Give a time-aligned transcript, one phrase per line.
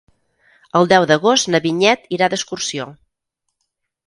[0.79, 2.89] El deu d'agost na Vinyet irà d'excursió.